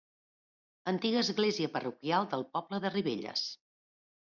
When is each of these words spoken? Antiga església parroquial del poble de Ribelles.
Antiga 0.91 1.19
església 1.25 1.69
parroquial 1.77 2.27
del 2.33 2.47
poble 2.57 2.83
de 2.87 2.95
Ribelles. 2.99 3.47